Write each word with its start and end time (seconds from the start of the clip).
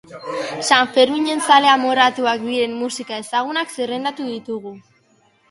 Sanferminen 0.67 1.43
zale 1.47 1.69
amorratuak 1.73 2.41
diren 2.47 2.75
musika 2.79 3.21
ezagunak 3.27 3.77
zerrendatu 3.79 4.29
ditugu. 4.33 4.75